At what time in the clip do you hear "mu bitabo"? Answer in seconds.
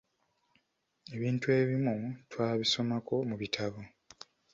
3.29-3.79